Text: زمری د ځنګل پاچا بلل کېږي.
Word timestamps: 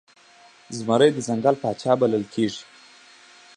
زمری 0.77 1.09
د 1.13 1.17
ځنګل 1.27 1.55
پاچا 1.63 1.93
بلل 2.01 2.23
کېږي. 2.33 2.63